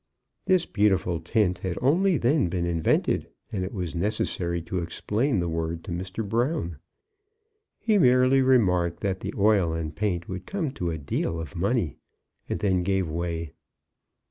This 0.47 0.65
beautiful 0.65 1.19
tint 1.19 1.59
had 1.59 1.77
only 1.79 2.17
then 2.17 2.47
been 2.49 2.65
invented, 2.65 3.27
and 3.51 3.63
it 3.63 3.71
was 3.71 3.93
necessary 3.93 4.59
to 4.63 4.79
explain 4.79 5.39
the 5.39 5.47
word 5.47 5.83
to 5.83 5.91
Mr. 5.91 6.27
Brown. 6.27 6.79
He 7.77 7.99
merely 7.99 8.41
remarked 8.41 9.01
that 9.01 9.19
the 9.19 9.31
oil 9.37 9.73
and 9.73 9.95
paint 9.95 10.27
would 10.27 10.47
come 10.47 10.71
to 10.71 10.89
a 10.89 10.97
deal 10.97 11.39
of 11.39 11.55
money, 11.55 11.97
and 12.49 12.59
then 12.61 12.81
gave 12.81 13.07
way. 13.07 13.53